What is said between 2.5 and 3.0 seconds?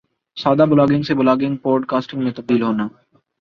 ہونا